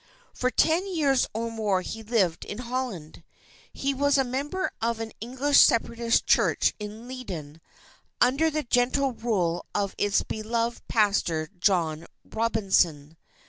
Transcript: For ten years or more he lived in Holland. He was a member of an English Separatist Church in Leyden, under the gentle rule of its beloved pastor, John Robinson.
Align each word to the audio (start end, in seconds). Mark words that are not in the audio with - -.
For 0.33 0.49
ten 0.49 0.91
years 0.91 1.27
or 1.31 1.51
more 1.51 1.81
he 1.83 2.01
lived 2.01 2.43
in 2.43 2.57
Holland. 2.57 3.21
He 3.71 3.93
was 3.93 4.17
a 4.17 4.23
member 4.23 4.71
of 4.81 4.99
an 4.99 5.11
English 5.21 5.59
Separatist 5.59 6.25
Church 6.25 6.73
in 6.79 7.07
Leyden, 7.07 7.61
under 8.19 8.49
the 8.49 8.63
gentle 8.63 9.11
rule 9.11 9.63
of 9.75 9.93
its 9.99 10.23
beloved 10.23 10.87
pastor, 10.87 11.49
John 11.59 12.07
Robinson. 12.25 13.15